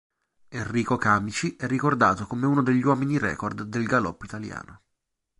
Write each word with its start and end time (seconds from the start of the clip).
Enrico 0.47 0.95
Camici 0.97 1.55
è 1.55 1.67
ricordato 1.67 2.25
uno 2.31 2.63
degli 2.63 2.83
uomini-record 2.83 3.61
del 3.61 3.85
galoppo 3.85 4.25
italiano. 4.25 4.81